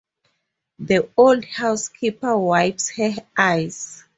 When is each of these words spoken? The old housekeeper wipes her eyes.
The 0.79 1.07
old 1.15 1.45
housekeeper 1.45 2.35
wipes 2.35 2.89
her 2.97 3.17
eyes. 3.37 4.03